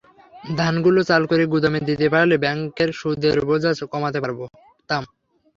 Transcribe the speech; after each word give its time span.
ধানগুলো 0.57 0.99
চাল 1.09 1.23
করে 1.25 1.43
গুদামে 1.53 1.79
দিতে 1.89 2.07
পারলে 2.13 2.35
ব্যাংকের 2.43 2.89
সুদের 2.99 3.37
বোঝা 3.49 3.71
কমাতে 3.93 4.19
পারতাম। 4.23 5.03